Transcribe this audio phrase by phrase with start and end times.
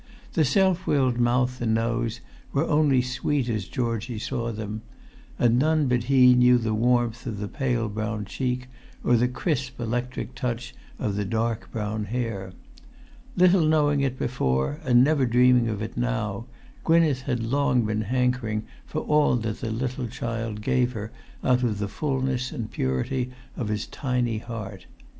[0.33, 2.21] The self willed mouth and nose
[2.53, 4.81] were only sweet as Georgie saw them;
[5.37, 8.65] and none but he knew the warmth of the pale brown cheek
[9.03, 12.53] or the crisp electric touch of the dark brown hair.
[13.35, 16.47] Little knowing it before, and never dreaming of it now,
[16.83, 21.11] Gwynneth had long been hankering for all that the little child gave her
[21.43, 24.87] out of the fulness and purity of his tiny heart.